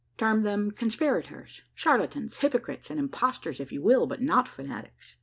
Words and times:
Term 0.17 0.41
them 0.41 0.71
conspirators, 0.71 1.61
charlatans, 1.75 2.37
hypocrites, 2.37 2.89
and 2.89 2.99
impostors, 2.99 3.59
if 3.59 3.71
you 3.71 3.83
will, 3.83 4.07
but 4.07 4.19
not 4.19 4.47
fanatics. 4.47 5.15